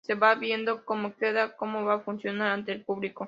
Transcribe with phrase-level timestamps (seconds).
[0.03, 3.19] Se va viendo cómo queda, cómo va a funcionar ante el público.